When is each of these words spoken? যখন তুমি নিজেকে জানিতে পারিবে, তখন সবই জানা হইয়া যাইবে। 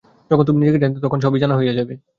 যখন 0.29 0.43
তুমি 0.47 0.57
নিজেকে 0.61 0.79
জানিতে 0.81 0.95
পারিবে, 0.99 1.05
তখন 1.07 1.19
সবই 1.25 1.39
জানা 1.43 1.55
হইয়া 1.59 1.73
যাইবে। 1.77 1.95